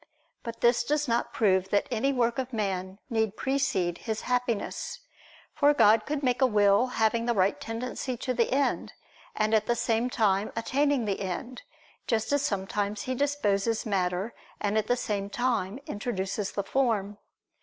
[0.41, 5.01] But this does not prove that any work of man need precede his Happiness:
[5.53, 8.93] for God could make a will having a right tendency to the end,
[9.35, 11.61] and at the same time attaining the end;
[12.07, 17.19] just as sometimes He disposes matter and at the same time introduces the form.